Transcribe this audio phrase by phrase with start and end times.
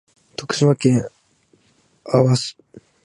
[0.35, 1.07] 徳島県
[2.05, 2.57] 阿波市